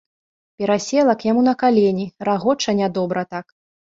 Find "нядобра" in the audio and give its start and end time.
2.79-3.23